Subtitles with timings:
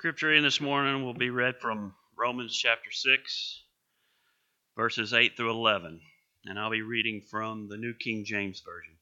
[0.00, 3.62] Scripture in this morning will be read from Romans chapter 6,
[4.74, 6.00] verses 8 through 11,
[6.46, 8.94] and I'll be reading from the New King James Version.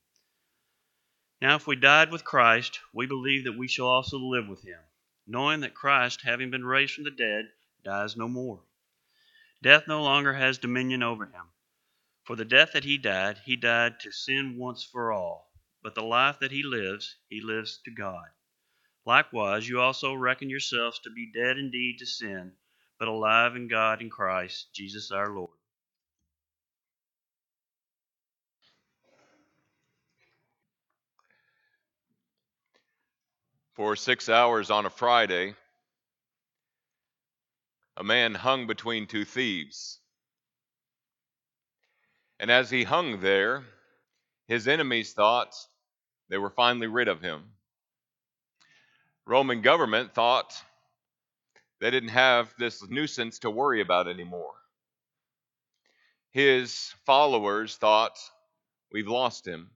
[1.40, 4.80] Now, if we died with Christ, we believe that we shall also live with him,
[5.24, 7.44] knowing that Christ, having been raised from the dead,
[7.85, 8.65] dies no more.
[9.62, 11.44] Death no longer has dominion over him.
[12.24, 16.02] For the death that he died, he died to sin once for all, but the
[16.02, 18.27] life that he lives, he lives to God.
[19.09, 22.52] Likewise, you also reckon yourselves to be dead indeed to sin,
[22.98, 25.48] but alive in God in Christ Jesus our Lord.
[33.73, 35.54] For six hours on a Friday,
[37.96, 40.01] a man hung between two thieves.
[42.38, 43.65] And as he hung there,
[44.48, 45.54] his enemies thought
[46.29, 47.54] they were finally rid of him.
[49.28, 50.55] Roman government thought
[51.80, 54.54] they didn't have this nuisance to worry about anymore.
[56.30, 58.18] His followers thought,
[58.90, 59.68] We've lost him.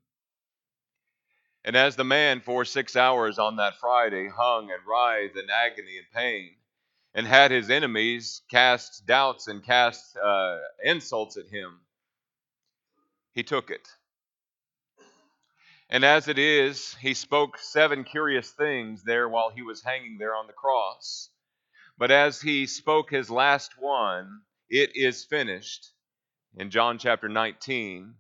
[1.66, 5.98] And as the man for six hours on that Friday hung and writhed in agony
[5.98, 6.52] and pain,
[7.14, 11.78] and had his enemies cast doubts and cast uh, insults at him,
[13.32, 13.86] he took it.
[15.92, 20.34] And as it is, he spoke seven curious things there while he was hanging there
[20.34, 21.28] on the cross.
[21.98, 25.92] But as he spoke his last one, it is finished,
[26.56, 28.14] in John chapter 19,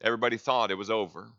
[0.00, 1.32] everybody thought it was over.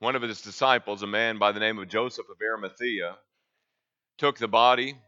[0.00, 3.18] One of his disciples, a man by the name of Joseph of Arimathea,
[4.18, 4.98] took the body,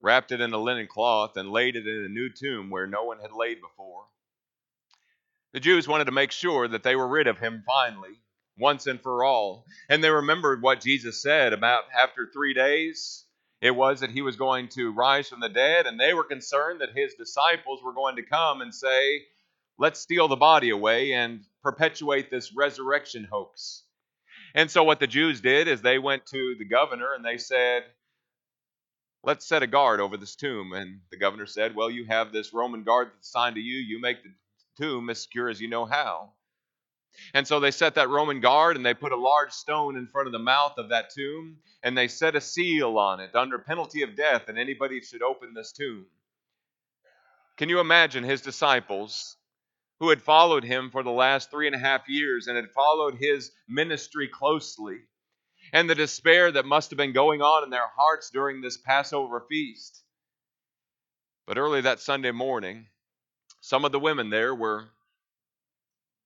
[0.00, 3.04] wrapped it in a linen cloth, and laid it in a new tomb where no
[3.04, 4.06] one had laid before.
[5.52, 8.20] The Jews wanted to make sure that they were rid of him finally,
[8.58, 9.64] once and for all.
[9.88, 13.24] And they remembered what Jesus said about after three days,
[13.60, 16.80] it was that he was going to rise from the dead, and they were concerned
[16.80, 19.22] that his disciples were going to come and say,
[19.78, 23.84] Let's steal the body away and perpetuate this resurrection hoax.
[24.54, 27.84] And so, what the Jews did is they went to the governor and they said,
[29.24, 30.72] Let's set a guard over this tomb.
[30.72, 33.78] And the governor said, Well, you have this Roman guard that's assigned to you.
[33.78, 34.30] You make the
[34.78, 36.32] tomb as secure as you know how.
[37.34, 40.28] And so they set that Roman guard and they put a large stone in front
[40.28, 44.02] of the mouth of that tomb and they set a seal on it under penalty
[44.02, 46.06] of death and anybody should open this tomb.
[47.56, 49.36] Can you imagine his disciples
[49.98, 53.16] who had followed him for the last three and a half years and had followed
[53.18, 54.98] his ministry closely
[55.72, 59.44] and the despair that must have been going on in their hearts during this Passover
[59.48, 60.04] feast?
[61.46, 62.86] But early that Sunday morning,
[63.60, 64.84] some of the women there were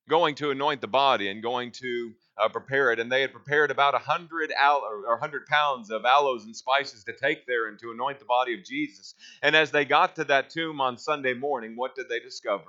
[0.09, 3.71] going to anoint the body and going to uh, prepare it, and they had prepared
[3.71, 7.79] about a hundred aloe or hundred pounds of aloes and spices to take there and
[7.79, 9.15] to anoint the body of Jesus.
[9.41, 12.65] And as they got to that tomb on Sunday morning, what did they discover?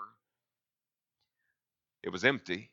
[2.03, 2.71] It was empty.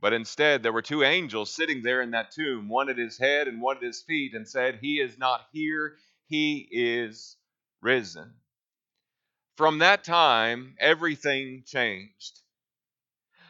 [0.00, 3.48] But instead, there were two angels sitting there in that tomb, one at his head
[3.48, 5.96] and one at his feet, and said, He is not here,
[6.26, 7.36] he is
[7.80, 8.32] risen.
[9.58, 12.38] From that time, everything changed.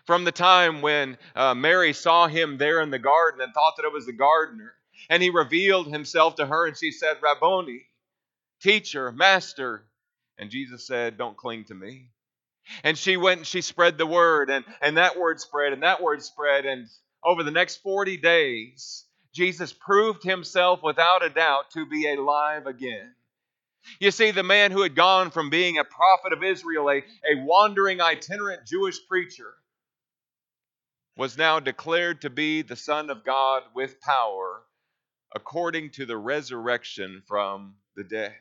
[0.06, 3.84] From the time when uh, Mary saw him there in the garden and thought that
[3.84, 4.72] it was the gardener,
[5.10, 7.82] and he revealed himself to her, and she said, Rabboni,
[8.62, 9.84] teacher, master.
[10.38, 12.08] And Jesus said, Don't cling to me.
[12.82, 16.02] And she went and she spread the word, and, and that word spread, and that
[16.02, 16.64] word spread.
[16.64, 16.88] And
[17.22, 19.04] over the next 40 days,
[19.34, 23.12] Jesus proved himself without a doubt to be alive again.
[24.00, 27.42] You see, the man who had gone from being a prophet of Israel, a, a
[27.42, 29.54] wandering itinerant Jewish preacher,
[31.16, 34.62] was now declared to be the Son of God with power
[35.34, 38.34] according to the resurrection from the dead.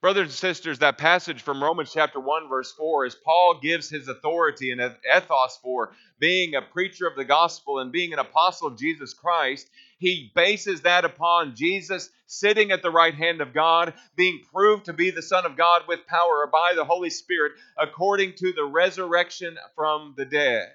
[0.00, 4.08] Brothers and sisters, that passage from Romans chapter 1, verse 4, as Paul gives his
[4.08, 8.76] authority and ethos for being a preacher of the gospel and being an apostle of
[8.76, 9.70] Jesus Christ,
[10.02, 14.92] he bases that upon Jesus sitting at the right hand of God, being proved to
[14.92, 19.56] be the Son of God with power by the Holy Spirit, according to the resurrection
[19.76, 20.72] from the dead.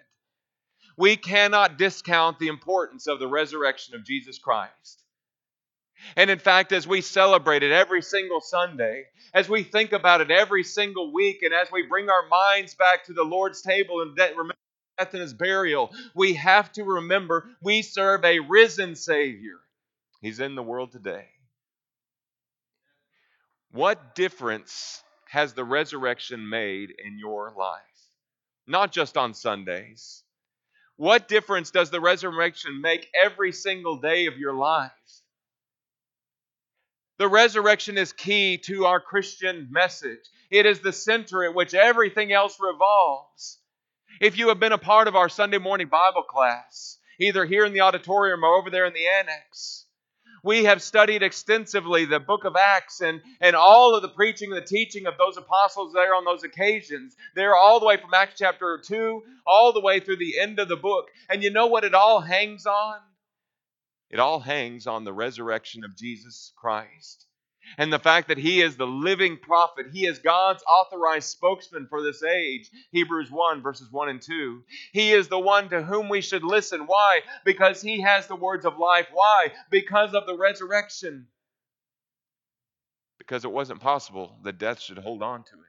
[0.95, 5.03] We cannot discount the importance of the resurrection of Jesus Christ.
[6.15, 10.31] And in fact, as we celebrate it every single Sunday, as we think about it
[10.31, 14.17] every single week, and as we bring our minds back to the Lord's table and
[14.17, 14.53] remember
[14.97, 19.59] death and his burial, we have to remember we serve a risen Savior.
[20.21, 21.27] He's in the world today.
[23.71, 27.81] What difference has the resurrection made in your life?
[28.65, 30.23] Not just on Sundays.
[30.95, 34.91] What difference does the resurrection make every single day of your life?
[37.19, 40.19] The resurrection is key to our Christian message.
[40.49, 43.59] It is the center at which everything else revolves.
[44.19, 47.73] If you have been a part of our Sunday morning Bible class, either here in
[47.73, 49.85] the auditorium or over there in the annex,
[50.43, 54.61] we have studied extensively the book of Acts and, and all of the preaching and
[54.61, 57.15] the teaching of those apostles there on those occasions.
[57.35, 60.67] They're all the way from Acts chapter 2 all the way through the end of
[60.67, 61.09] the book.
[61.29, 62.99] And you know what it all hangs on?
[64.09, 67.26] It all hangs on the resurrection of Jesus Christ.
[67.77, 72.01] And the fact that he is the living prophet, he is God's authorized spokesman for
[72.01, 72.69] this age.
[72.91, 74.63] Hebrews 1, verses 1 and 2.
[74.93, 76.81] He is the one to whom we should listen.
[76.87, 77.21] Why?
[77.45, 79.07] Because he has the words of life.
[79.11, 79.51] Why?
[79.69, 81.27] Because of the resurrection.
[83.17, 85.65] Because it wasn't possible that death should hold on to him.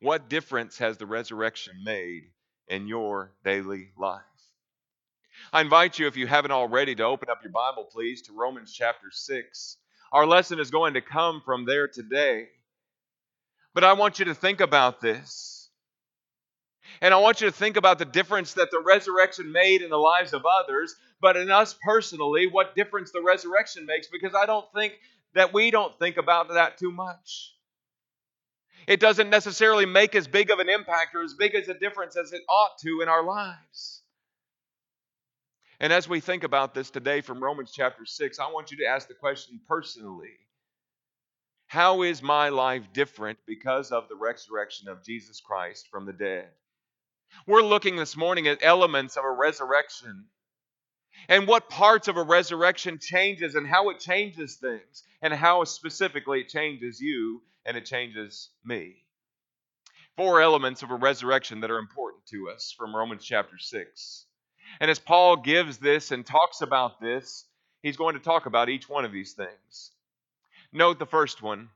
[0.00, 2.22] What difference has the resurrection made
[2.68, 4.22] in your daily life?
[5.52, 8.72] I invite you, if you haven't already, to open up your Bible, please, to Romans
[8.72, 9.76] chapter 6.
[10.12, 12.48] Our lesson is going to come from there today.
[13.74, 15.68] But I want you to think about this.
[17.00, 19.96] And I want you to think about the difference that the resurrection made in the
[19.96, 24.66] lives of others, but in us personally, what difference the resurrection makes, because I don't
[24.74, 24.94] think
[25.34, 27.54] that we don't think about that too much.
[28.88, 32.16] It doesn't necessarily make as big of an impact or as big as a difference
[32.16, 33.99] as it ought to in our lives.
[35.82, 38.86] And as we think about this today from Romans chapter 6, I want you to
[38.86, 40.36] ask the question personally
[41.68, 46.50] How is my life different because of the resurrection of Jesus Christ from the dead?
[47.46, 50.26] We're looking this morning at elements of a resurrection
[51.30, 56.40] and what parts of a resurrection changes and how it changes things and how specifically
[56.40, 58.96] it changes you and it changes me.
[60.16, 64.26] Four elements of a resurrection that are important to us from Romans chapter 6.
[64.78, 67.44] And as Paul gives this and talks about this,
[67.82, 69.90] he's going to talk about each one of these things.
[70.72, 71.68] Note the first one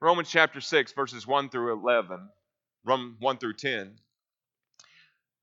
[0.00, 2.20] Romans chapter 6, verses 1 through 11,
[2.84, 3.92] 1 through 10.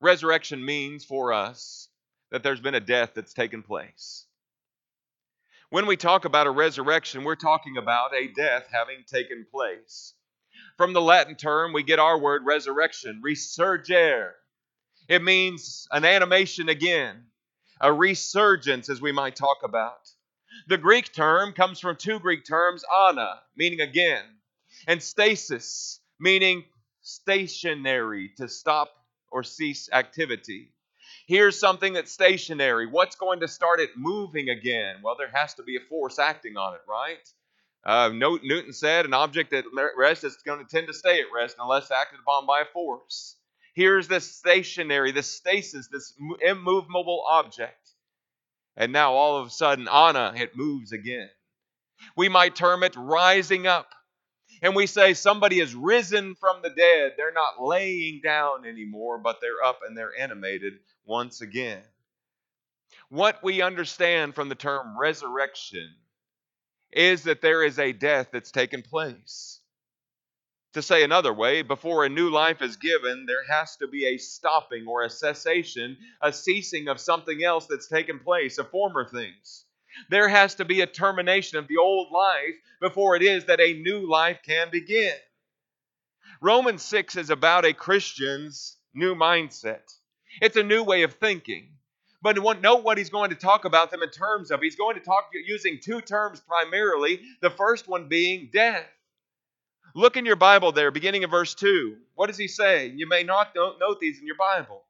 [0.00, 1.88] Resurrection means for us
[2.30, 4.24] that there's been a death that's taken place.
[5.70, 10.14] When we talk about a resurrection, we're talking about a death having taken place.
[10.76, 14.30] From the Latin term, we get our word resurrection, resurgere,
[15.08, 17.24] it means an animation again,
[17.80, 20.10] a resurgence, as we might talk about.
[20.68, 24.24] The Greek term comes from two Greek terms, ana, meaning again,
[24.86, 26.64] and stasis, meaning
[27.02, 28.90] stationary, to stop
[29.30, 30.72] or cease activity.
[31.26, 32.86] Here's something that's stationary.
[32.86, 34.96] What's going to start it moving again?
[35.02, 37.28] Well, there has to be a force acting on it, right?
[37.84, 39.64] Uh, Newton said an object at
[39.96, 43.36] rest is going to tend to stay at rest unless acted upon by a force.
[43.76, 47.90] Here's this stationary, this stasis, this immovable object.
[48.74, 51.28] And now all of a sudden, ana, it moves again.
[52.16, 53.94] We might term it rising up.
[54.62, 57.12] And we say somebody has risen from the dead.
[57.18, 61.82] They're not laying down anymore, but they're up and they're animated once again.
[63.10, 65.94] What we understand from the term resurrection
[66.92, 69.55] is that there is a death that's taken place.
[70.76, 74.18] To say another way, before a new life is given, there has to be a
[74.18, 79.64] stopping or a cessation, a ceasing of something else that's taken place, of former things.
[80.10, 83.72] There has to be a termination of the old life before it is that a
[83.72, 85.14] new life can begin.
[86.42, 89.94] Romans 6 is about a Christian's new mindset.
[90.42, 91.70] It's a new way of thinking.
[92.20, 94.60] But note what he's going to talk about them in terms of.
[94.60, 97.22] He's going to talk using two terms primarily.
[97.40, 98.84] The first one being death.
[99.96, 101.96] Look in your Bible there, beginning of verse 2.
[102.16, 102.92] What does he say?
[102.94, 104.82] You may not note these in your Bible.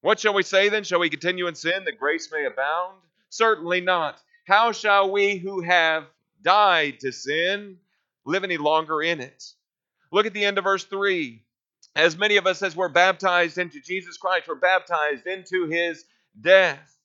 [0.00, 0.82] What shall we say then?
[0.82, 2.96] Shall we continue in sin that grace may abound?
[3.28, 4.20] Certainly not.
[4.44, 6.06] How shall we who have
[6.42, 7.76] died to sin
[8.26, 9.44] live any longer in it?
[10.10, 11.40] Look at the end of verse 3.
[11.94, 16.04] As many of us as were baptized into Jesus Christ were baptized into his
[16.40, 16.98] death.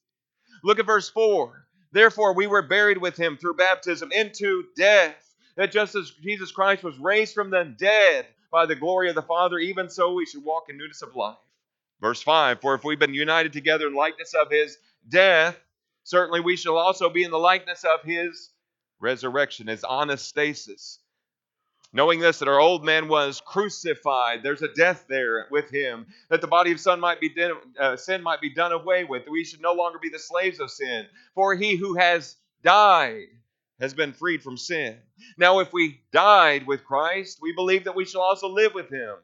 [0.64, 1.68] Look at verse 4.
[1.92, 5.22] Therefore, we were buried with him through baptism into death
[5.56, 9.22] that just as Jesus Christ was raised from the dead by the glory of the
[9.22, 11.38] Father, even so we should walk in newness of life.
[12.02, 15.58] Verse 5 For if we've been united together in likeness of his death,
[16.04, 18.52] certainly we shall also be in the likeness of his
[19.00, 21.00] resurrection, his anastasis.
[21.94, 26.42] Knowing this, that our old man was crucified, there's a death there with him, that
[26.42, 27.34] the body of sin might be,
[27.80, 30.70] uh, sin might be done away with, we should no longer be the slaves of
[30.70, 31.06] sin.
[31.36, 33.28] For he who has died
[33.80, 34.98] has been freed from sin.
[35.38, 39.16] Now, if we died with Christ, we believe that we shall also live with him,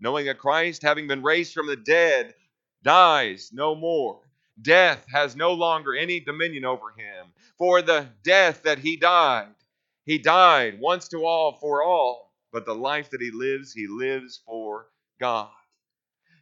[0.00, 2.34] knowing that Christ, having been raised from the dead,
[2.82, 4.20] dies no more.
[4.60, 7.32] Death has no longer any dominion over him.
[7.58, 9.54] For the death that he died,
[10.04, 12.32] he died once to all for all.
[12.52, 14.86] But the life that he lives, he lives for
[15.18, 15.50] God.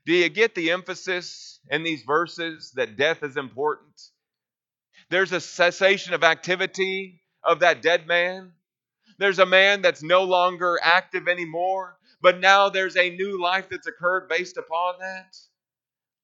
[0.04, 4.10] Do you get the emphasis in these verses that death is important?
[5.08, 8.52] There's a cessation of activity of that dead man.
[9.18, 13.86] There's a man that's no longer active anymore, but now there's a new life that's
[13.86, 15.36] occurred based upon that.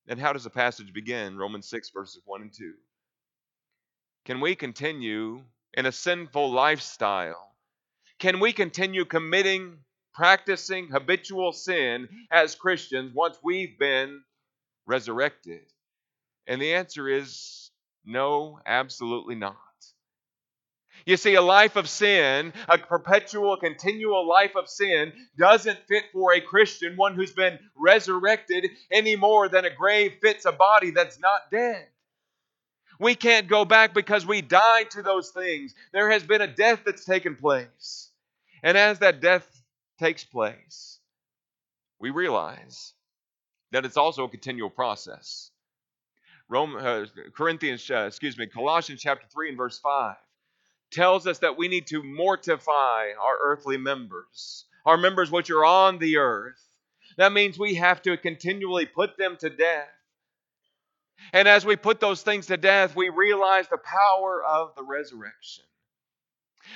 [0.09, 1.37] And how does the passage begin?
[1.37, 2.73] Romans 6, verses 1 and 2.
[4.25, 5.43] Can we continue
[5.75, 7.55] in a sinful lifestyle?
[8.19, 9.79] Can we continue committing,
[10.15, 14.23] practicing habitual sin as Christians once we've been
[14.87, 15.63] resurrected?
[16.47, 17.71] And the answer is
[18.05, 19.57] no, absolutely not.
[21.09, 26.35] You see, a life of sin, a perpetual, continual life of sin, doesn't fit for
[26.35, 31.19] a Christian, one who's been resurrected, any more than a grave fits a body that's
[31.19, 31.87] not dead.
[33.01, 35.75] We can't go back because we died to those things.
[35.95, 38.11] There has been a death that's taken place.
[38.63, 39.63] And as that death
[39.99, 40.99] takes place,
[41.99, 42.93] we realize
[43.73, 45.53] that it's also a continual process.
[46.51, 50.15] Rome, uh, Corinthians, uh, excuse me, Colossians chapter 3 and verse 5
[50.91, 55.99] tells us that we need to mortify our earthly members, our members which are on
[55.99, 56.63] the earth.
[57.17, 59.89] That means we have to continually put them to death.
[61.33, 65.65] And as we put those things to death, we realize the power of the resurrection.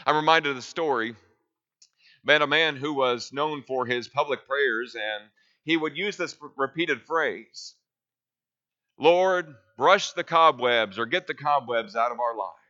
[0.04, 1.14] I'm reminded of the story
[2.24, 5.24] about a man who was known for his public prayers, and
[5.64, 7.74] he would use this repeated phrase
[8.98, 12.61] Lord, brush the cobwebs or get the cobwebs out of our life.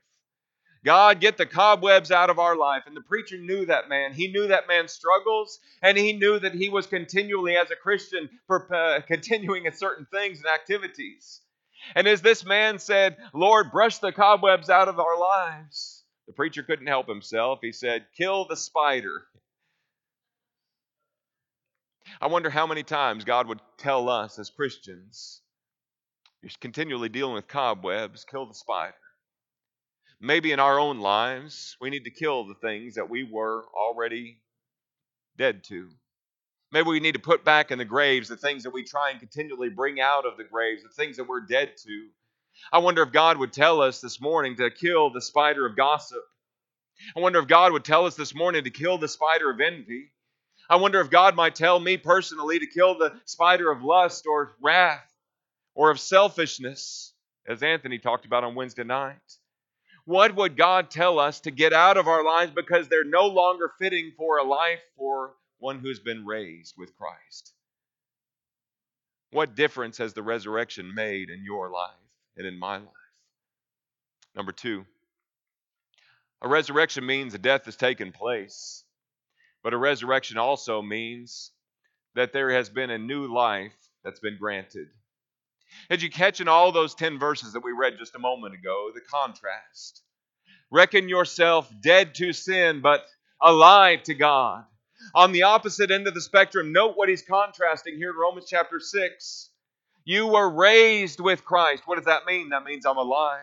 [0.84, 2.84] God, get the cobwebs out of our life.
[2.86, 4.12] And the preacher knew that man.
[4.12, 8.28] He knew that man's struggles, and he knew that he was continually, as a Christian,
[8.46, 11.40] for, uh, continuing in certain things and activities.
[11.94, 16.62] And as this man said, Lord, brush the cobwebs out of our lives, the preacher
[16.62, 17.58] couldn't help himself.
[17.60, 19.22] He said, Kill the spider.
[22.20, 25.40] I wonder how many times God would tell us as Christians,
[26.42, 28.94] You're continually dealing with cobwebs, kill the spider.
[30.24, 34.38] Maybe in our own lives, we need to kill the things that we were already
[35.36, 35.88] dead to.
[36.70, 39.18] Maybe we need to put back in the graves the things that we try and
[39.18, 42.06] continually bring out of the graves, the things that we're dead to.
[42.72, 46.22] I wonder if God would tell us this morning to kill the spider of gossip.
[47.16, 50.12] I wonder if God would tell us this morning to kill the spider of envy.
[50.70, 54.54] I wonder if God might tell me personally to kill the spider of lust or
[54.62, 55.12] wrath
[55.74, 57.12] or of selfishness,
[57.48, 59.16] as Anthony talked about on Wednesday night.
[60.04, 63.72] What would God tell us to get out of our lives because they're no longer
[63.78, 67.52] fitting for a life for one who's been raised with Christ?
[69.30, 71.94] What difference has the resurrection made in your life
[72.36, 72.88] and in my life?
[74.34, 74.84] Number two,
[76.42, 78.84] a resurrection means a death has taken place,
[79.62, 81.52] but a resurrection also means
[82.14, 84.88] that there has been a new life that's been granted.
[85.90, 88.90] Did you catch in all those 10 verses that we read just a moment ago
[88.94, 90.02] the contrast?
[90.70, 93.04] Reckon yourself dead to sin, but
[93.40, 94.64] alive to God.
[95.14, 98.80] On the opposite end of the spectrum, note what he's contrasting here in Romans chapter
[98.80, 99.50] 6.
[100.04, 101.82] You were raised with Christ.
[101.86, 102.50] What does that mean?
[102.50, 103.40] That means I'm alive.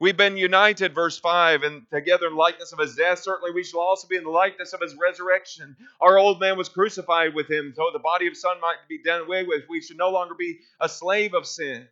[0.00, 3.18] We've been united, verse 5, and together in likeness of his death.
[3.18, 5.76] Certainly we shall also be in the likeness of his resurrection.
[6.00, 9.22] Our old man was crucified with him, so the body of son might be done
[9.22, 9.64] away with.
[9.68, 11.88] We should no longer be a slave of sin.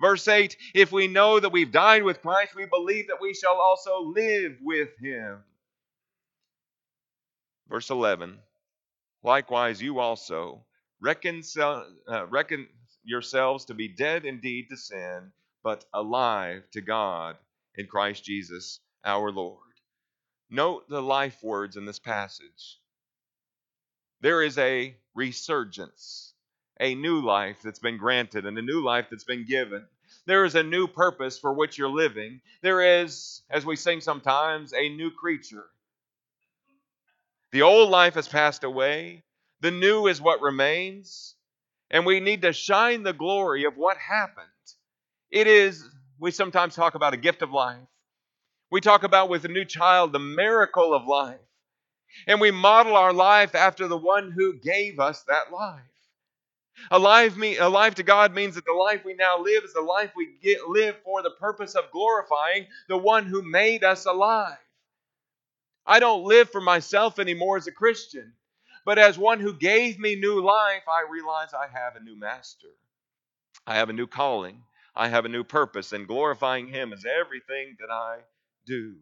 [0.00, 3.60] Verse 8 If we know that we've died with Christ, we believe that we shall
[3.60, 5.42] also live with him.
[7.68, 8.38] Verse 11
[9.22, 10.64] Likewise, you also
[11.04, 12.68] uh, reckon
[13.04, 15.30] yourselves to be dead indeed to sin
[15.62, 17.36] but alive to God
[17.76, 19.58] in Christ Jesus our Lord.
[20.50, 22.80] Note the life words in this passage.
[24.20, 26.32] There is a resurgence,
[26.80, 29.86] a new life that's been granted, and a new life that's been given.
[30.26, 32.40] There is a new purpose for which you're living.
[32.62, 35.66] There is, as we sing sometimes, a new creature.
[37.52, 39.22] The old life has passed away,
[39.60, 41.34] the new is what remains,
[41.90, 44.46] and we need to shine the glory of what happened
[45.30, 47.78] it is, we sometimes talk about a gift of life.
[48.70, 51.40] We talk about with a new child the miracle of life.
[52.26, 55.82] And we model our life after the one who gave us that life.
[56.90, 60.12] Alive, me, alive to God means that the life we now live is the life
[60.16, 64.58] we get, live for the purpose of glorifying the one who made us alive.
[65.84, 68.32] I don't live for myself anymore as a Christian,
[68.84, 72.68] but as one who gave me new life, I realize I have a new master.
[73.66, 74.62] I have a new calling.
[74.94, 78.18] I have a new purpose, and glorifying Him is everything that I
[78.66, 78.96] do.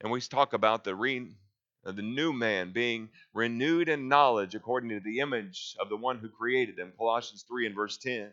[0.00, 1.28] And we talk about the re,
[1.84, 6.18] uh, the new man being renewed in knowledge according to the image of the one
[6.18, 6.92] who created him.
[6.96, 8.30] Colossians 3 and verse 10.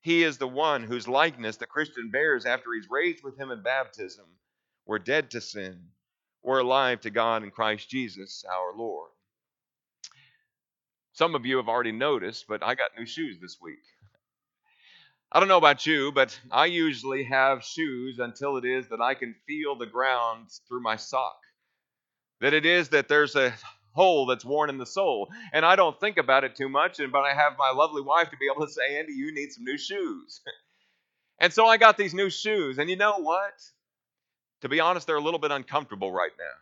[0.00, 3.62] He is the one whose likeness the Christian bears after he's raised with him in
[3.62, 4.24] baptism.
[4.86, 5.90] We're dead to sin.
[6.42, 9.10] We're alive to God in Christ Jesus our Lord.
[11.12, 13.82] Some of you have already noticed, but I got new shoes this week.
[15.36, 19.12] I don't know about you, but I usually have shoes until it is that I
[19.12, 21.36] can feel the ground through my sock.
[22.40, 23.52] That it is that there's a
[23.92, 25.28] hole that's worn in the sole.
[25.52, 28.30] And I don't think about it too much, and but I have my lovely wife
[28.30, 30.40] to be able to say, Andy, you need some new shoes.
[31.38, 33.60] and so I got these new shoes, and you know what?
[34.62, 36.54] To be honest, they're a little bit uncomfortable right now.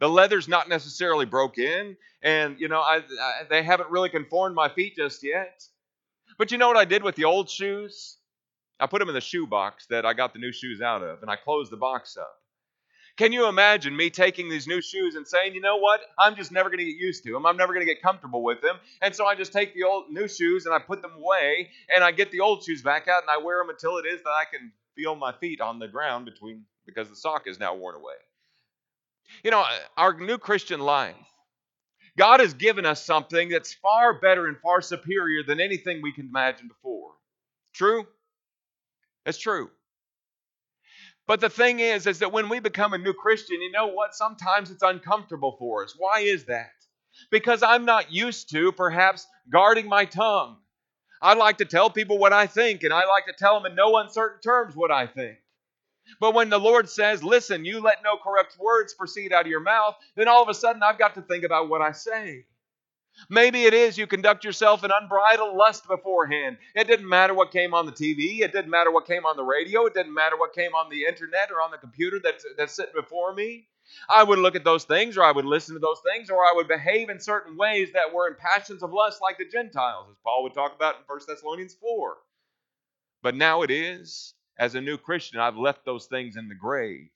[0.00, 4.54] The leather's not necessarily broke in, and you know, I, I, they haven't really conformed
[4.54, 5.64] my feet just yet.
[6.38, 8.18] But you know what I did with the old shoes?
[8.80, 11.22] I put them in the shoe box that I got the new shoes out of,
[11.22, 12.34] and I closed the box up.
[13.16, 16.00] Can you imagine me taking these new shoes and saying, you know what?
[16.18, 17.46] I'm just never going to get used to them.
[17.46, 18.76] I'm never going to get comfortable with them.
[19.00, 22.02] And so I just take the old new shoes and I put them away and
[22.02, 24.30] I get the old shoes back out and I wear them until it is that
[24.30, 27.94] I can feel my feet on the ground between because the sock is now worn
[27.94, 28.14] away.
[29.44, 29.64] You know,
[29.96, 31.14] our new Christian life,
[32.16, 36.26] God has given us something that's far better and far superior than anything we can
[36.26, 37.10] imagine before.
[37.72, 38.06] True?
[39.26, 39.70] It's true.
[41.26, 44.14] But the thing is, is that when we become a new Christian, you know what?
[44.14, 45.94] Sometimes it's uncomfortable for us.
[45.96, 46.70] Why is that?
[47.30, 50.58] Because I'm not used to perhaps guarding my tongue.
[51.22, 53.76] I like to tell people what I think, and I like to tell them in
[53.76, 55.38] no uncertain terms what I think.
[56.20, 59.60] But when the Lord says, listen, you let no corrupt words proceed out of your
[59.60, 62.44] mouth, then all of a sudden I've got to think about what I say.
[63.28, 66.58] Maybe it is you conduct yourself in unbridled lust beforehand.
[66.74, 68.40] It didn't matter what came on the TV.
[68.40, 69.86] It didn't matter what came on the radio.
[69.86, 72.94] It didn't matter what came on the internet or on the computer that's, that's sitting
[72.94, 73.68] before me.
[74.08, 76.52] I would look at those things or I would listen to those things or I
[76.54, 80.16] would behave in certain ways that were in passions of lust like the Gentiles, as
[80.24, 82.16] Paul would talk about in 1 Thessalonians 4.
[83.22, 87.08] But now it is, as a new Christian, I've left those things in the grave.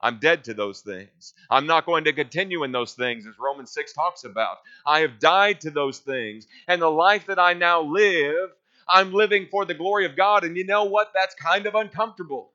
[0.00, 1.32] I'm dead to those things.
[1.50, 4.58] I'm not going to continue in those things, as Romans 6 talks about.
[4.84, 6.46] I have died to those things.
[6.68, 8.50] And the life that I now live,
[8.86, 10.44] I'm living for the glory of God.
[10.44, 11.12] And you know what?
[11.14, 12.52] That's kind of uncomfortable.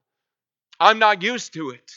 [0.79, 1.91] I'm not used to it.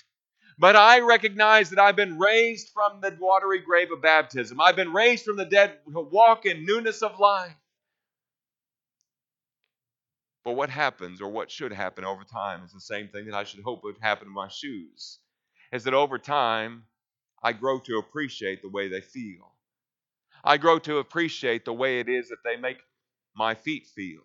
[0.59, 4.61] But I recognize that I've been raised from the watery grave of baptism.
[4.61, 7.55] I've been raised from the dead to walk in newness of life.
[10.45, 13.45] But what happens or what should happen over time is the same thing that I
[13.45, 15.19] should hope would happen in my shoes
[15.73, 16.85] is that over time,
[17.43, 19.53] I grow to appreciate the way they feel.
[20.45, 22.79] I grow to appreciate the way it is that they make
[23.35, 24.21] my feet feel.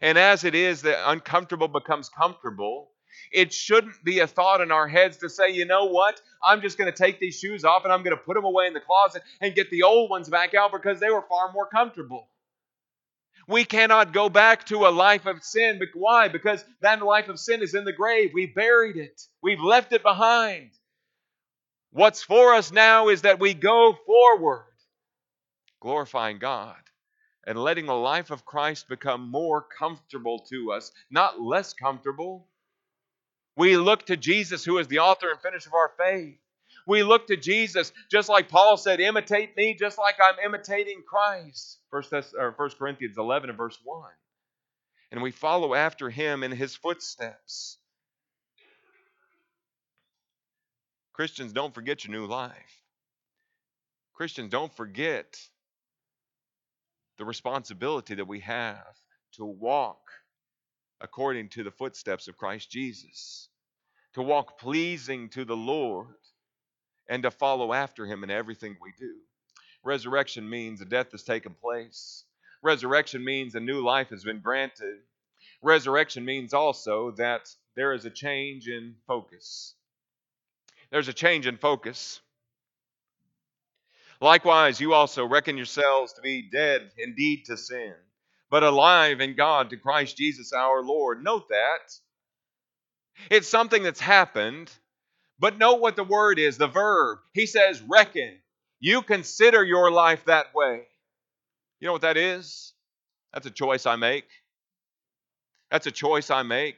[0.00, 2.90] And as it is that uncomfortable becomes comfortable,
[3.32, 6.20] it shouldn't be a thought in our heads to say, you know what?
[6.42, 8.66] I'm just going to take these shoes off and I'm going to put them away
[8.66, 11.66] in the closet and get the old ones back out because they were far more
[11.66, 12.28] comfortable.
[13.48, 15.80] We cannot go back to a life of sin.
[15.94, 16.28] Why?
[16.28, 18.30] Because that life of sin is in the grave.
[18.32, 20.70] We buried it, we've left it behind.
[21.90, 24.64] What's for us now is that we go forward,
[25.80, 26.76] glorifying God
[27.46, 32.46] and letting the life of Christ become more comfortable to us, not less comfortable.
[33.56, 36.38] We look to Jesus, who is the author and finisher of our faith.
[36.86, 41.78] We look to Jesus, just like Paul said, imitate me, just like I'm imitating Christ.
[41.90, 42.02] 1,
[42.38, 44.10] or 1 Corinthians 11 and verse 1.
[45.12, 47.78] And we follow after him in his footsteps.
[51.12, 52.82] Christians, don't forget your new life.
[54.14, 55.38] Christians, don't forget
[57.18, 58.96] the responsibility that we have
[59.32, 60.00] to walk
[61.00, 63.48] according to the footsteps of Christ Jesus,
[64.14, 66.06] to walk pleasing to the Lord,
[67.08, 69.14] and to follow after him in everything we do.
[69.84, 72.24] Resurrection means a death has taken place.
[72.62, 74.98] Resurrection means a new life has been granted.
[75.62, 79.74] Resurrection means also that there is a change in focus.
[80.90, 82.20] There's a change in focus.
[84.20, 87.94] Likewise, you also reckon yourselves to be dead indeed to sin,
[88.50, 91.24] but alive in God to Christ Jesus our Lord.
[91.24, 91.98] Note that.
[93.30, 94.70] It's something that's happened,
[95.42, 97.18] but note what the word is the verb.
[97.34, 98.38] He says, reckon.
[98.78, 100.82] You consider your life that way.
[101.80, 102.72] You know what that is?
[103.34, 104.28] That's a choice I make.
[105.72, 106.76] That's a choice I make.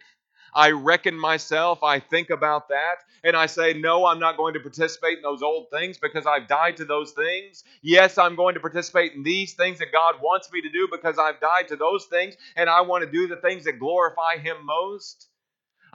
[0.55, 4.61] I reckon myself, I think about that, and I say, No, I'm not going to
[4.61, 7.64] participate in those old things because I've died to those things.
[7.83, 11.18] Yes, I'm going to participate in these things that God wants me to do because
[11.18, 14.57] I've died to those things, and I want to do the things that glorify Him
[14.64, 15.29] most.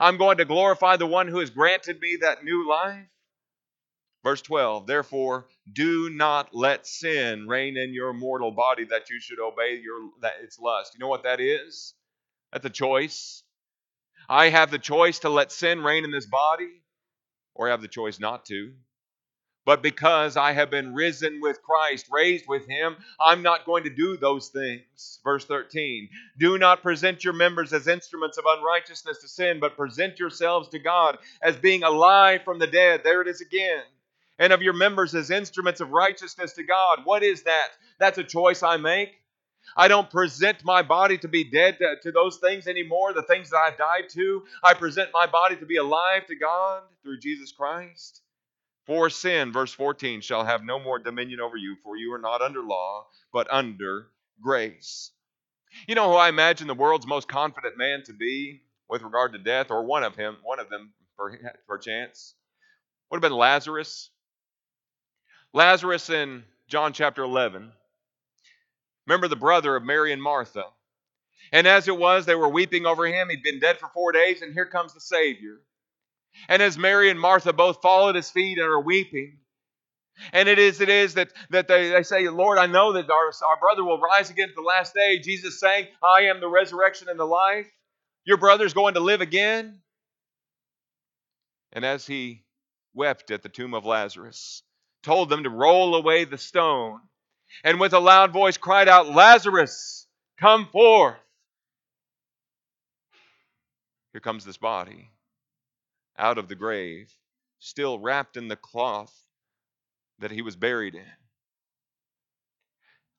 [0.00, 3.06] I'm going to glorify the one who has granted me that new life.
[4.24, 9.40] Verse 12, therefore, do not let sin reign in your mortal body that you should
[9.40, 10.94] obey your that its lust.
[10.94, 11.94] You know what that is?
[12.52, 13.42] That's a choice.
[14.28, 16.82] I have the choice to let sin reign in this body,
[17.54, 18.72] or I have the choice not to.
[19.66, 23.90] But because I have been risen with Christ, raised with him, I'm not going to
[23.90, 25.20] do those things.
[25.22, 30.18] Verse 13 Do not present your members as instruments of unrighteousness to sin, but present
[30.18, 33.02] yourselves to God as being alive from the dead.
[33.04, 33.82] There it is again
[34.40, 37.00] and of your members as instruments of righteousness to God.
[37.04, 37.68] What is that?
[37.98, 39.10] That's a choice I make.
[39.76, 43.50] I don't present my body to be dead to, to, those things anymore, the things
[43.50, 44.42] that I've died to.
[44.64, 48.22] I present my body to be alive to God through Jesus Christ.
[48.90, 52.42] For sin, verse 14, shall have no more dominion over you, for you are not
[52.42, 54.08] under law, but under
[54.42, 55.12] grace.
[55.86, 59.38] You know who I imagine the world's most confident man to be with regard to
[59.38, 60.92] death, or one of him, one of them,
[61.68, 62.34] perchance?
[63.10, 64.10] Would have been Lazarus.
[65.52, 67.70] Lazarus in John chapter 11.
[69.06, 70.64] Remember the brother of Mary and Martha.
[71.52, 73.28] And as it was, they were weeping over him.
[73.28, 75.60] He'd been dead for four days, and here comes the Savior.
[76.48, 79.38] And as Mary and Martha both fall at his feet and are weeping,
[80.32, 83.32] and it is, it is that, that they, they say, Lord, I know that our,
[83.48, 85.18] our brother will rise again at the last day.
[85.18, 87.66] Jesus saying, I am the resurrection and the life.
[88.24, 89.80] Your brother's going to live again.
[91.72, 92.44] And as he
[92.94, 94.62] wept at the tomb of Lazarus,
[95.02, 97.00] told them to roll away the stone,
[97.64, 100.06] and with a loud voice cried out, Lazarus,
[100.38, 101.16] come forth.
[104.12, 105.08] Here comes this body
[106.20, 107.12] out of the grave,
[107.58, 109.14] still wrapped in the cloth
[110.20, 111.04] that he was buried in.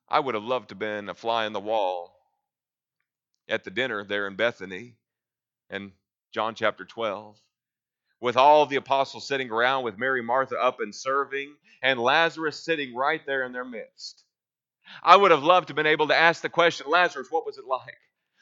[0.08, 2.16] I would have loved to have been a fly in the wall
[3.50, 4.96] at the dinner there in Bethany
[5.70, 5.92] in
[6.34, 7.40] John chapter 12
[8.22, 12.96] with all the apostles sitting around, with Mary Martha up and serving, and Lazarus sitting
[12.96, 14.24] right there in their midst.
[15.04, 17.58] I would have loved to have been able to ask the question Lazarus, what was
[17.58, 17.98] it like?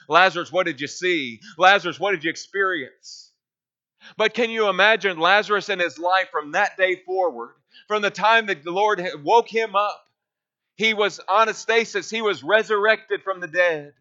[0.09, 1.39] Lazarus, what did you see?
[1.57, 3.28] Lazarus, what did you experience?
[4.17, 7.51] But can you imagine Lazarus and his life from that day forward,
[7.87, 10.05] from the time that the Lord woke him up?
[10.75, 13.93] He was anastasis, he was resurrected from the dead.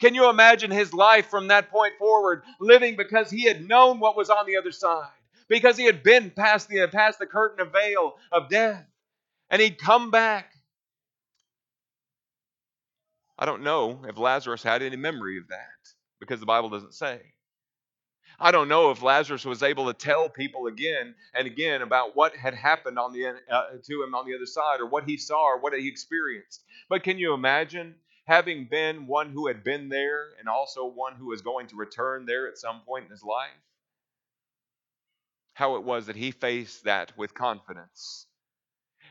[0.00, 4.16] Can you imagine his life from that point forward, living because he had known what
[4.16, 5.10] was on the other side?
[5.50, 8.86] because he had been past the, past the curtain of veil of death.
[9.50, 10.54] And he'd come back.
[13.36, 17.20] I don't know if Lazarus had any memory of that because the Bible doesn't say.
[18.40, 22.34] I don't know if Lazarus was able to tell people again and again about what
[22.34, 25.42] had happened on the, uh, to him on the other side or what he saw
[25.42, 26.64] or what he experienced.
[26.88, 27.94] But can you imagine
[28.26, 32.24] having been one who had been there and also one who was going to return
[32.24, 33.50] there at some point in his life?
[35.60, 38.26] how it was that he faced that with confidence.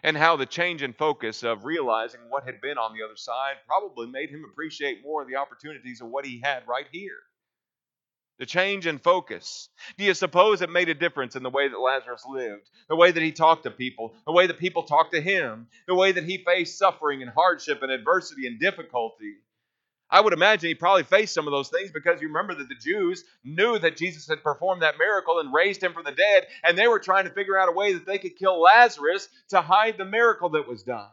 [0.02, 3.58] And how the change in focus of realizing what had been on the other side
[3.68, 7.20] probably made him appreciate more the opportunities of what he had right here.
[8.40, 9.68] The change in focus.
[9.98, 13.12] Do you suppose it made a difference in the way that Lazarus lived, the way
[13.12, 16.24] that he talked to people, the way that people talked to him, the way that
[16.24, 19.36] he faced suffering and hardship and adversity and difficulty?
[20.10, 22.76] I would imagine he probably faced some of those things because you remember that the
[22.76, 26.78] Jews knew that Jesus had performed that miracle and raised him from the dead, and
[26.78, 29.98] they were trying to figure out a way that they could kill Lazarus to hide
[29.98, 31.10] the miracle that was done.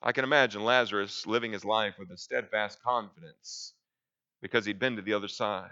[0.00, 3.72] I can imagine Lazarus living his life with a steadfast confidence
[4.46, 5.70] because he'd been to the other side.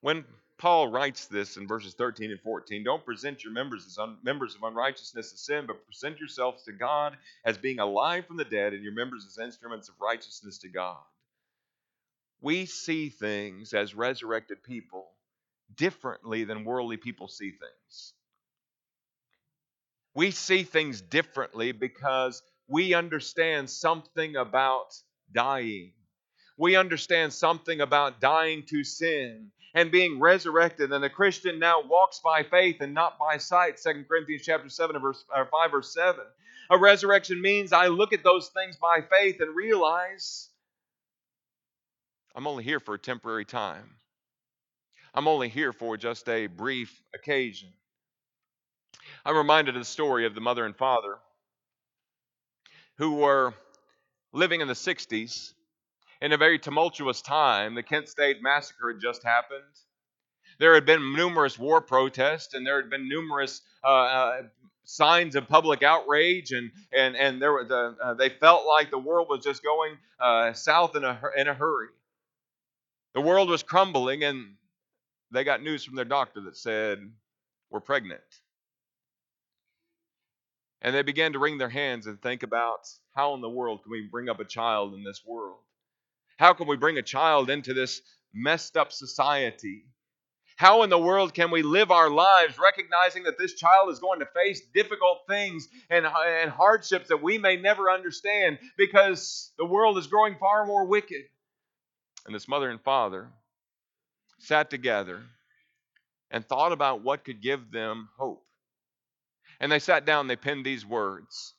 [0.00, 0.24] When
[0.58, 2.84] Paul writes this in verses 13 and 14.
[2.84, 6.72] Don't present your members as un- members of unrighteousness and sin, but present yourselves to
[6.72, 10.68] God as being alive from the dead, and your members as instruments of righteousness to
[10.68, 11.02] God.
[12.40, 15.10] We see things as resurrected people
[15.74, 18.12] differently than worldly people see things.
[20.14, 24.94] We see things differently because we understand something about
[25.32, 25.92] dying.
[26.56, 30.92] We understand something about dying to sin and being resurrected.
[30.92, 33.80] And the Christian now walks by faith and not by sight.
[33.82, 36.20] 2 Corinthians chapter 7 verse uh, or 5 verse 7.
[36.70, 40.48] A resurrection means I look at those things by faith and realize
[42.34, 43.90] I'm only here for a temporary time.
[45.14, 47.68] I'm only here for just a brief occasion.
[49.24, 51.18] I'm reminded of the story of the mother and father
[52.98, 53.54] who were
[54.32, 55.52] living in the 60s
[56.24, 57.74] in a very tumultuous time.
[57.74, 59.60] The Kent State Massacre had just happened.
[60.58, 64.42] There had been numerous war protests, and there had been numerous uh, uh,
[64.84, 68.98] signs of public outrage, and and and there were the, uh, they felt like the
[68.98, 71.88] world was just going uh, south in a in a hurry.
[73.12, 74.54] The world was crumbling, and
[75.30, 77.00] they got news from their doctor that said,
[77.70, 78.22] "We're pregnant."
[80.80, 83.92] And they began to wring their hands and think about how in the world can
[83.92, 85.58] we bring up a child in this world?
[86.36, 89.84] How can we bring a child into this messed up society?
[90.56, 94.20] How in the world can we live our lives recognizing that this child is going
[94.20, 99.98] to face difficult things and, and hardships that we may never understand because the world
[99.98, 101.22] is growing far more wicked?
[102.26, 103.28] And this mother and father
[104.38, 105.22] sat together
[106.30, 108.44] and thought about what could give them hope.
[109.60, 111.54] And they sat down, they penned these words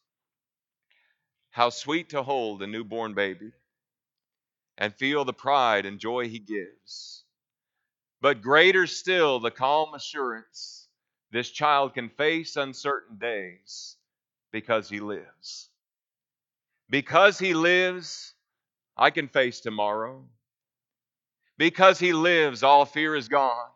[1.52, 3.52] How sweet to hold a newborn baby
[4.78, 7.24] and feel the pride and joy he gives
[8.22, 10.86] but greater still the calm assurance
[11.36, 13.98] this child can face uncertain days
[14.54, 15.70] because he lives.
[16.90, 18.34] Because he lives,
[18.96, 20.24] I can face tomorrow.
[21.58, 23.70] Because he lives, all fear is gone.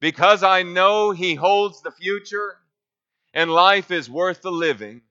[0.00, 2.56] Because I know he holds the future
[3.32, 5.02] and life is worth the living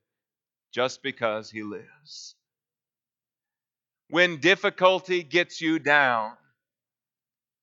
[0.74, 2.36] just because he lives.
[4.14, 6.34] When difficulty gets you down,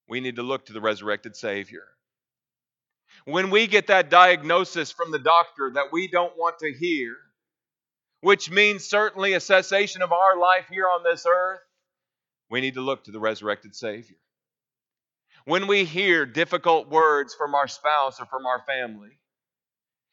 [0.09, 1.85] we need to look to the resurrected Savior.
[3.25, 7.15] When we get that diagnosis from the doctor that we don't want to hear,
[8.21, 11.61] which means certainly a cessation of our life here on this earth,
[12.51, 14.17] we need to look to the resurrected Savior.
[15.45, 19.21] When we hear difficult words from our spouse or from our family,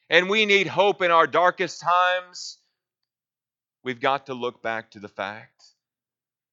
[0.07, 2.59] and we need hope in our darkest times,
[3.83, 5.73] we've got to look back to the fact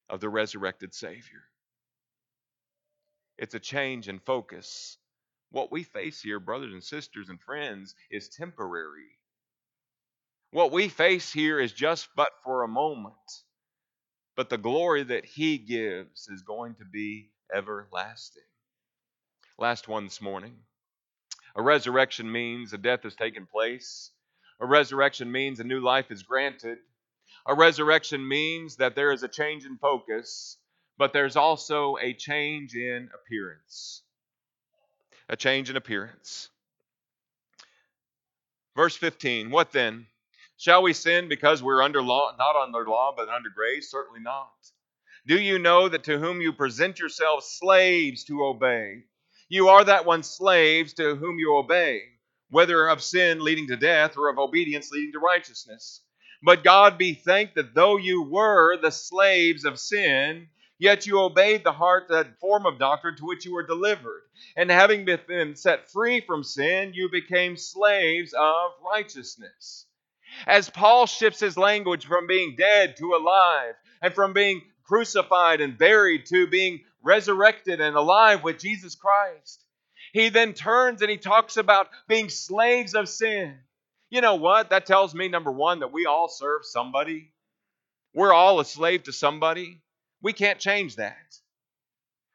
[0.08, 1.42] of the resurrected Savior.
[3.38, 4.96] It's a change in focus.
[5.50, 9.18] What we face here, brothers and sisters and friends, is temporary.
[10.50, 13.14] What we face here is just but for a moment.
[14.36, 18.42] But the glory that He gives is going to be everlasting.
[19.58, 20.56] Last one this morning.
[21.56, 24.10] A resurrection means a death has taken place.
[24.60, 26.78] A resurrection means a new life is granted.
[27.46, 30.58] A resurrection means that there is a change in focus
[30.96, 34.02] but there's also a change in appearance.
[35.28, 36.50] A change in appearance.
[38.76, 40.06] Verse 15 What then?
[40.56, 43.90] Shall we sin because we're under law, not under law, but under grace?
[43.90, 44.52] Certainly not.
[45.26, 49.04] Do you know that to whom you present yourselves slaves to obey,
[49.48, 52.02] you are that one slaves to whom you obey,
[52.50, 56.02] whether of sin leading to death or of obedience leading to righteousness?
[56.44, 61.62] But God be thanked that though you were the slaves of sin, Yet you obeyed
[61.62, 64.22] the heart, that form of doctrine to which you were delivered.
[64.56, 69.86] And having been set free from sin, you became slaves of righteousness.
[70.46, 75.78] As Paul shifts his language from being dead to alive, and from being crucified and
[75.78, 79.64] buried to being resurrected and alive with Jesus Christ,
[80.12, 83.58] he then turns and he talks about being slaves of sin.
[84.10, 84.70] You know what?
[84.70, 87.32] That tells me, number one, that we all serve somebody.
[88.14, 89.80] We're all a slave to somebody.
[90.22, 91.16] We can't change that.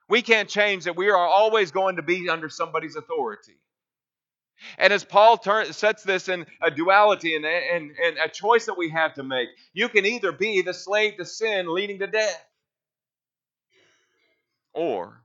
[0.10, 3.58] We can't change that we are always going to be under somebody's authority.
[4.78, 8.78] And as Paul turn, sets this in a duality and, and, and a choice that
[8.78, 12.46] we have to make, you can either be the slave to sin leading to death,
[14.74, 15.22] or,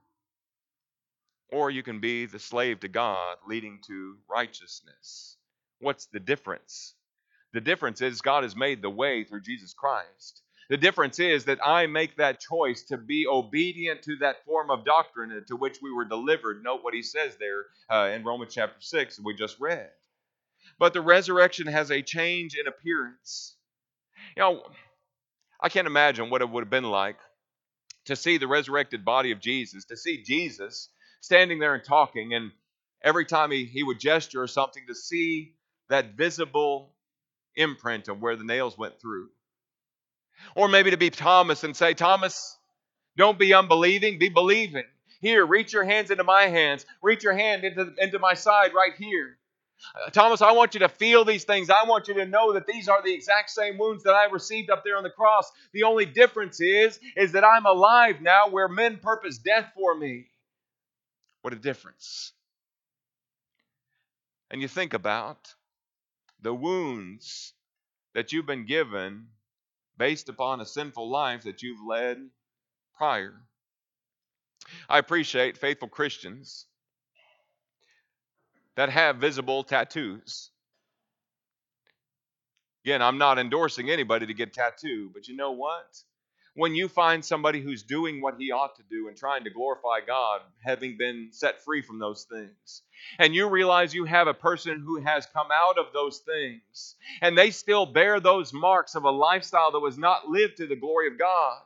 [1.51, 5.34] or you can be the slave to God leading to righteousness.
[5.85, 6.95] What's the difference?
[7.53, 10.41] The difference is God has made the way through Jesus Christ.
[10.67, 14.83] The difference is that I make that choice to be obedient to that form of
[14.83, 16.63] doctrine to which we were delivered.
[16.63, 19.91] Note what he says there uh, in Romans chapter 6 we just read.
[20.79, 23.55] But the resurrection has a change in appearance.
[24.35, 24.63] You know,
[25.61, 27.19] I can't imagine what it would have been like
[28.05, 30.89] to see the resurrected body of Jesus, to see Jesus
[31.21, 32.51] standing there and talking, and
[33.03, 35.54] every time he, he would gesture or something, to see
[35.89, 36.93] that visible
[37.55, 39.29] imprint of where the nails went through.
[40.55, 42.57] Or maybe to be Thomas and say, Thomas,
[43.17, 44.83] don't be unbelieving, be believing.
[45.21, 46.85] Here, reach your hands into my hands.
[47.01, 49.37] Reach your hand into, into my side right here.
[50.05, 51.69] Uh, Thomas, I want you to feel these things.
[51.69, 54.69] I want you to know that these are the exact same wounds that I received
[54.69, 55.51] up there on the cross.
[55.73, 60.27] The only difference is, is that I'm alive now where men purpose death for me.
[61.41, 62.33] What a difference.
[64.51, 65.53] And you think about
[66.45, 67.53] the wounds
[68.13, 69.25] that you've been given
[69.97, 72.19] based upon a sinful life that you've led
[72.95, 73.33] prior.
[74.87, 76.67] I appreciate faithful Christians
[78.75, 80.51] that have visible tattoos.
[82.85, 85.97] Again, I'm not endorsing anybody to get tattooed, but you know what?
[86.55, 89.99] When you find somebody who's doing what he ought to do and trying to glorify
[90.05, 92.81] God, having been set free from those things,
[93.19, 97.37] and you realize you have a person who has come out of those things, and
[97.37, 101.07] they still bear those marks of a lifestyle that was not lived to the glory
[101.07, 101.59] of God,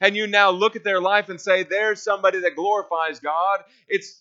[0.00, 4.20] and you now look at their life and say, There's somebody that glorifies God, it's,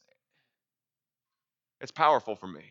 [1.81, 2.63] it's powerful for me.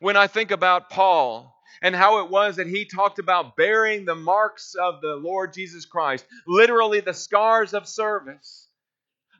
[0.00, 4.14] When I think about Paul, and how it was that he talked about bearing the
[4.14, 8.68] marks of the Lord Jesus Christ, literally the scars of service.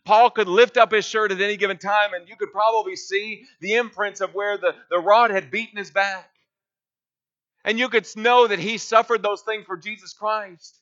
[0.05, 3.45] Paul could lift up his shirt at any given time, and you could probably see
[3.61, 6.31] the imprints of where the, the rod had beaten his back.
[7.65, 10.79] And you could know that he suffered those things for Jesus Christ.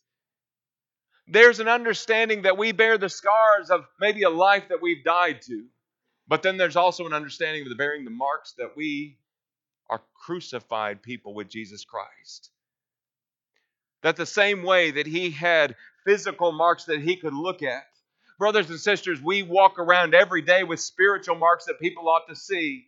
[1.26, 5.42] There's an understanding that we bear the scars of maybe a life that we've died
[5.42, 5.64] to.
[6.28, 9.18] But then there's also an understanding of the bearing the marks that we
[9.88, 12.50] are crucified people with Jesus Christ.
[14.02, 15.74] That the same way that he had
[16.04, 17.86] physical marks that he could look at,
[18.38, 22.36] brothers and sisters, we walk around every day with spiritual marks that people ought to
[22.36, 22.86] see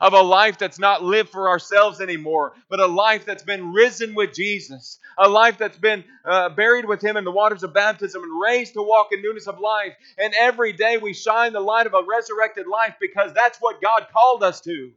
[0.00, 4.14] of a life that's not lived for ourselves anymore, but a life that's been risen
[4.14, 8.22] with Jesus, a life that's been uh, buried with Him in the waters of baptism
[8.22, 9.94] and raised to walk in newness of life.
[10.18, 14.06] And every day we shine the light of a resurrected life because that's what God
[14.12, 14.92] called us to.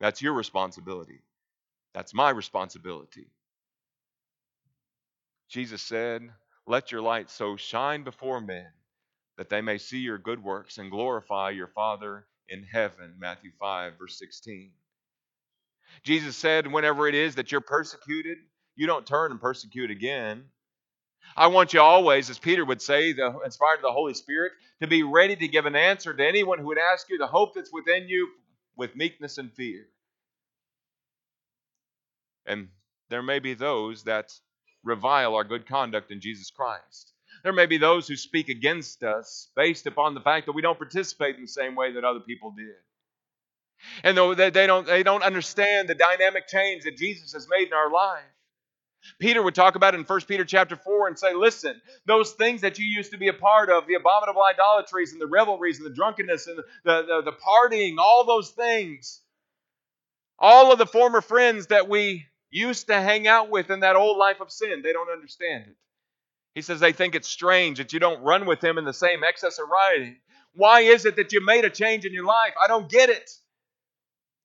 [0.00, 1.20] That's your responsibility.
[1.94, 3.26] That's my responsibility.
[5.48, 6.22] Jesus said,
[6.66, 8.66] Let your light so shine before men
[9.36, 13.14] that they may see your good works and glorify your Father in heaven.
[13.18, 14.70] Matthew 5, verse 16.
[16.02, 18.38] Jesus said, Whenever it is that you're persecuted,
[18.76, 20.44] you don't turn and persecute again.
[21.36, 24.86] I want you always, as Peter would say, the, inspired of the Holy Spirit, to
[24.86, 27.72] be ready to give an answer to anyone who would ask you the hope that's
[27.72, 28.28] within you
[28.76, 29.86] with meekness and fear.
[32.46, 32.68] And
[33.08, 34.32] there may be those that
[34.82, 37.12] revile our good conduct in Jesus Christ.
[37.42, 40.78] There may be those who speak against us based upon the fact that we don't
[40.78, 42.74] participate in the same way that other people did.
[44.02, 47.90] And they don't, they don't understand the dynamic change that Jesus has made in our
[47.90, 48.22] life.
[49.18, 52.78] Peter would talk about in 1 Peter chapter 4 and say, listen, those things that
[52.78, 55.94] you used to be a part of, the abominable idolatries and the revelries and the
[55.94, 59.20] drunkenness and the, the, the, the partying, all those things,
[60.38, 64.16] all of the former friends that we used to hang out with in that old
[64.16, 64.82] life of sin.
[64.82, 65.76] They don't understand it.
[66.54, 69.24] He says they think it's strange that you don't run with them in the same
[69.24, 70.16] excess of rioting.
[70.54, 72.54] Why is it that you made a change in your life?
[72.62, 73.28] I don't get it.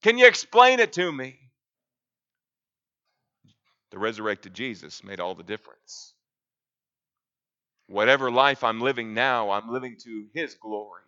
[0.02, 1.38] Can you explain it to me?
[3.92, 6.14] The resurrected Jesus made all the difference.
[7.88, 11.02] Whatever life I'm living now, I'm living to His glory,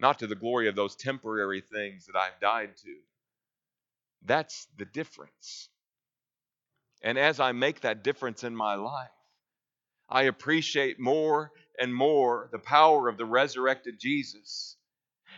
[0.00, 2.96] not to the glory of those temporary things that I've died to.
[4.24, 5.68] That's the difference.
[7.02, 9.10] And as I make that difference in my life,
[10.08, 14.76] I appreciate more and more the power of the resurrected Jesus.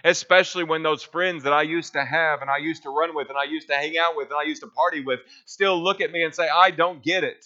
[0.05, 3.29] Especially when those friends that I used to have and I used to run with
[3.29, 6.01] and I used to hang out with and I used to party with still look
[6.01, 7.45] at me and say, I don't get it.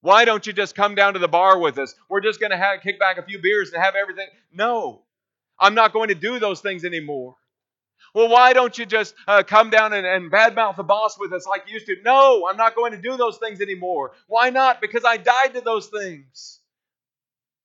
[0.00, 1.94] Why don't you just come down to the bar with us?
[2.08, 4.26] We're just going to kick back a few beers and have everything.
[4.52, 5.02] No,
[5.58, 7.36] I'm not going to do those things anymore.
[8.14, 11.46] Well, why don't you just uh, come down and, and badmouth the boss with us
[11.46, 11.96] like you used to?
[12.04, 14.12] No, I'm not going to do those things anymore.
[14.26, 14.80] Why not?
[14.80, 16.60] Because I died to those things.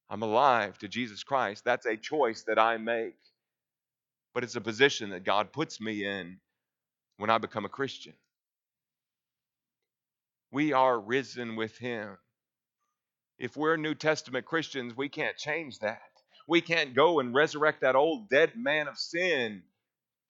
[0.10, 1.66] I'm alive to Jesus Christ.
[1.66, 3.18] That's a choice that I make.
[4.38, 6.38] But it's a position that God puts me in
[7.18, 8.14] when I become a Christian.
[10.52, 12.20] We are risen with Him.
[13.40, 16.12] If we're New Testament Christians, we can't change that.
[16.48, 19.64] We can't go and resurrect that old dead man of sin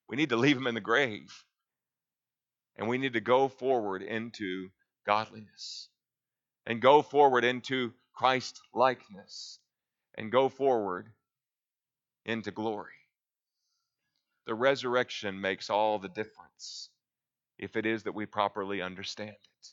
[0.08, 1.44] we need to leave him in the grave.
[2.78, 4.70] And we need to go forward into
[5.06, 5.90] godliness
[6.66, 9.60] and go forward into Christ likeness
[10.16, 11.12] and go forward
[12.24, 12.97] into glory.
[14.48, 16.90] The resurrection makes all the difference
[17.60, 19.68] if it is that we properly understand it.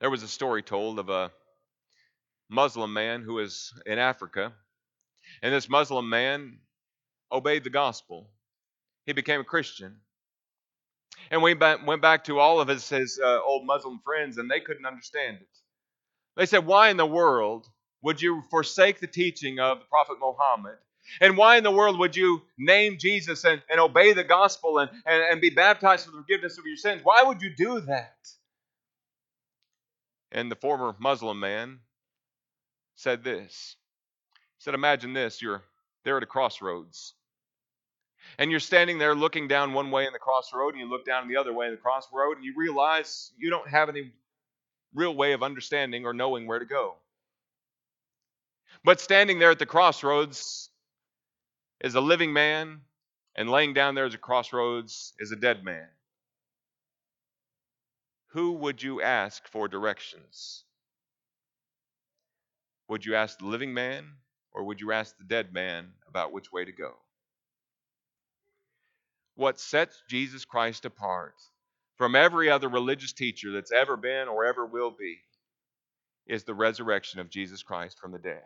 [0.00, 1.32] There was a story told of a
[2.48, 4.52] Muslim man who was in Africa.
[5.42, 6.58] And this Muslim man
[7.32, 8.30] obeyed the gospel.
[9.06, 9.96] He became a Christian.
[11.32, 14.60] And we went back to all of his, his uh, old Muslim friends, and they
[14.60, 15.58] couldn't understand it.
[16.36, 17.66] They said, Why in the world
[18.02, 20.78] would you forsake the teaching of the Prophet Muhammad?
[21.20, 24.90] And why in the world would you name Jesus and, and obey the gospel and,
[25.06, 27.00] and, and be baptized for the forgiveness of your sins?
[27.02, 28.16] Why would you do that?
[30.30, 31.80] And the former Muslim man
[32.96, 33.76] said this.
[34.34, 35.62] He said, Imagine this you're
[36.04, 37.14] there at a crossroads.
[38.38, 41.28] And you're standing there looking down one way in the crossroad, and you look down
[41.28, 44.12] the other way in the crossroad, and you realize you don't have any
[44.94, 46.94] real way of understanding or knowing where to go.
[48.84, 50.68] But standing there at the crossroads
[51.80, 52.80] is a living man,
[53.36, 55.88] and laying down there as a crossroads is a dead man.
[58.32, 60.64] Who would you ask for directions?
[62.88, 64.06] Would you ask the living man,
[64.52, 66.94] or would you ask the dead man about which way to go?
[69.34, 71.34] What sets Jesus Christ apart
[71.96, 75.18] from every other religious teacher that's ever been or ever will be
[76.26, 78.42] is the resurrection of Jesus Christ from the dead.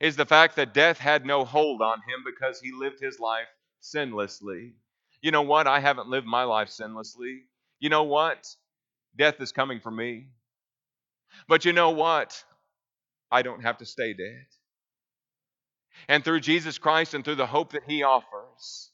[0.00, 3.48] Is the fact that death had no hold on him because he lived his life
[3.82, 4.72] sinlessly.
[5.22, 5.66] You know what?
[5.66, 7.40] I haven't lived my life sinlessly.
[7.80, 8.46] You know what?
[9.16, 10.28] Death is coming for me.
[11.48, 12.42] But you know what?
[13.30, 14.46] I don't have to stay dead.
[16.08, 18.90] And through Jesus Christ and through the hope that he offers,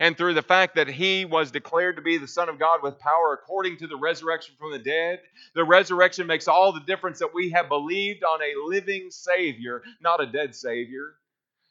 [0.00, 2.98] and through the fact that he was declared to be the Son of God with
[2.98, 5.20] power according to the resurrection from the dead,
[5.54, 10.22] the resurrection makes all the difference that we have believed on a living Savior, not
[10.22, 11.14] a dead Savior,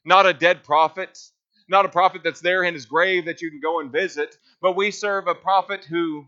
[0.03, 1.19] not a dead prophet,
[1.67, 4.75] not a prophet that's there in his grave that you can go and visit, but
[4.75, 6.25] we serve a prophet who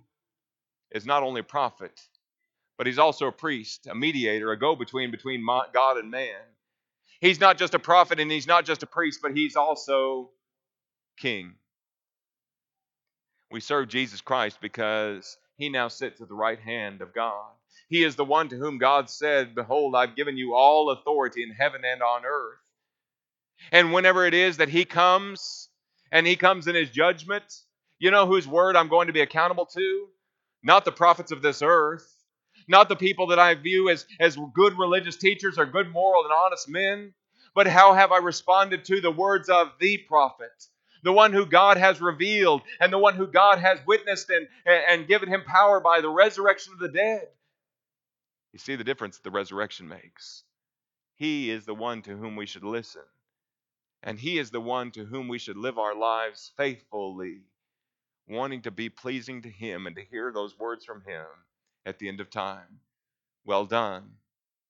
[0.92, 2.00] is not only a prophet,
[2.78, 6.36] but he's also a priest, a mediator, a go between between God and man.
[7.20, 10.30] He's not just a prophet and he's not just a priest, but he's also
[11.18, 11.56] king.
[13.52, 17.52] We serve Jesus Christ because he now sits at the right hand of God.
[17.90, 21.52] He is the one to whom God said, Behold, I've given you all authority in
[21.52, 22.60] heaven and on earth.
[23.72, 25.70] And whenever it is that he comes
[26.12, 27.44] and he comes in his judgment,
[28.00, 30.08] you know whose word I'm going to be accountable to?
[30.64, 32.08] Not the prophets of this earth,
[32.68, 36.34] not the people that I view as, as good religious teachers or good moral and
[36.34, 37.14] honest men,
[37.56, 40.52] but how have I responded to the words of the prophet?
[41.04, 45.08] The one who God has revealed, and the one who God has witnessed and, and
[45.08, 47.28] given him power by the resurrection of the dead.
[48.54, 50.44] You see the difference the resurrection makes.
[51.16, 53.04] He is the one to whom we should listen,
[54.04, 57.42] and He is the one to whom we should live our lives faithfully,
[58.28, 61.26] wanting to be pleasing to Him and to hear those words from Him
[61.86, 62.80] at the end of time.
[63.46, 64.12] Well done,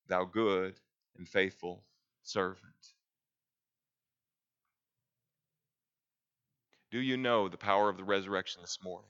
[0.07, 0.80] thou good
[1.17, 1.84] and faithful
[2.23, 2.93] servant.
[6.90, 9.10] Do you know the power of the resurrection this morning?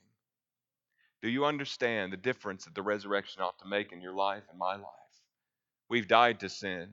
[1.22, 4.58] Do you understand the difference that the resurrection ought to make in your life and
[4.58, 4.84] my life?
[5.90, 6.90] We've died to sin.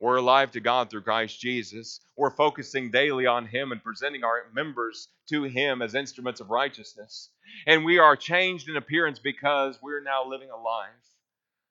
[0.00, 2.00] We're alive to God through Christ Jesus.
[2.16, 7.30] We're focusing daily on Him and presenting our members to Him as instruments of righteousness.
[7.66, 10.88] And we are changed in appearance because we're now living a life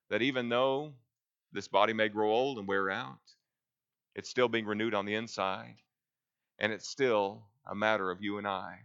[0.09, 0.93] that even though
[1.51, 3.17] this body may grow old and wear out,
[4.15, 5.75] it's still being renewed on the inside.
[6.59, 8.79] And it's still a matter of you and I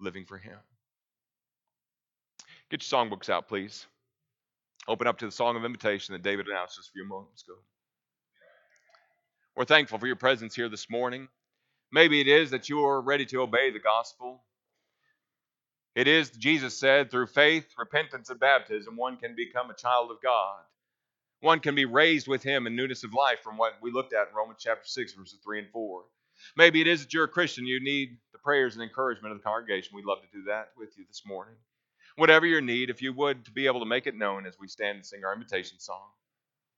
[0.00, 0.58] living for Him.
[2.70, 3.86] Get your songbooks out, please.
[4.88, 7.56] Open up to the song of invitation that David announced just a few moments ago.
[9.56, 11.28] We're thankful for your presence here this morning.
[11.92, 14.42] Maybe it is that you are ready to obey the gospel.
[15.94, 20.20] It is, Jesus said, through faith, repentance, and baptism, one can become a child of
[20.20, 20.58] God.
[21.40, 24.28] One can be raised with Him in newness of life, from what we looked at
[24.28, 26.02] in Romans chapter 6, verses 3 and 4.
[26.56, 29.44] Maybe it is that you're a Christian, you need the prayers and encouragement of the
[29.44, 29.94] congregation.
[29.94, 31.54] We'd love to do that with you this morning.
[32.16, 34.68] Whatever your need, if you would, to be able to make it known as we
[34.68, 36.06] stand and sing our invitation song.